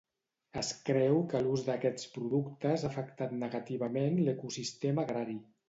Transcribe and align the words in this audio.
Es 0.61 0.69
creu 0.87 1.19
que 1.33 1.41
l'ús 1.47 1.65
d'aquests 1.67 2.09
productes 2.17 2.87
ha 2.89 2.93
afectat 2.95 3.37
negativament 3.45 4.21
l'ecosistema 4.25 5.09
agrari. 5.09 5.41